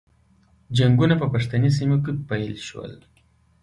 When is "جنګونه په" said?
0.77-1.27